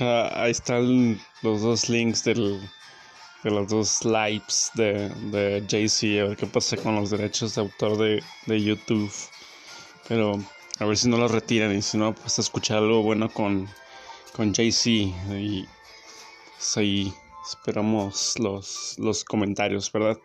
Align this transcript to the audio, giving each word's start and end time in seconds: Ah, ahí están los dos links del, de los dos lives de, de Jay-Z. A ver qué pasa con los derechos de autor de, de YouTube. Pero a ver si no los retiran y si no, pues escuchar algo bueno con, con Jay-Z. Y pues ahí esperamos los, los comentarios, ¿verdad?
Ah, 0.00 0.30
ahí 0.34 0.50
están 0.52 1.20
los 1.42 1.60
dos 1.60 1.90
links 1.90 2.24
del, 2.24 2.58
de 3.44 3.50
los 3.50 3.68
dos 3.68 4.04
lives 4.04 4.70
de, 4.74 5.10
de 5.30 5.62
Jay-Z. 5.68 6.22
A 6.22 6.28
ver 6.28 6.36
qué 6.38 6.46
pasa 6.46 6.78
con 6.78 6.94
los 6.94 7.10
derechos 7.10 7.54
de 7.54 7.60
autor 7.60 7.98
de, 7.98 8.22
de 8.46 8.62
YouTube. 8.62 9.12
Pero 10.08 10.40
a 10.78 10.84
ver 10.86 10.96
si 10.96 11.08
no 11.08 11.18
los 11.18 11.30
retiran 11.30 11.76
y 11.76 11.82
si 11.82 11.98
no, 11.98 12.14
pues 12.14 12.38
escuchar 12.38 12.78
algo 12.78 13.02
bueno 13.02 13.28
con, 13.28 13.68
con 14.32 14.54
Jay-Z. 14.54 14.90
Y 15.38 15.68
pues 16.56 16.76
ahí 16.78 17.12
esperamos 17.46 18.38
los, 18.38 18.94
los 18.98 19.22
comentarios, 19.22 19.92
¿verdad? 19.92 20.16